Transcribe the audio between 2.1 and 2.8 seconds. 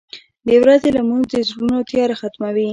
ختموي.